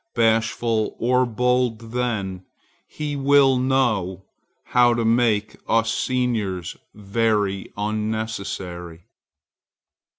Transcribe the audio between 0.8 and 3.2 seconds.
or bold then, he